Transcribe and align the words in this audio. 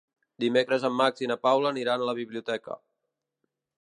Dimecres 0.43 0.85
en 0.89 0.95
Max 1.01 1.23
i 1.25 1.29
na 1.31 1.37
Paula 1.43 1.69
aniran 1.73 2.07
a 2.07 2.07
la 2.11 2.17
biblioteca. 2.21 2.79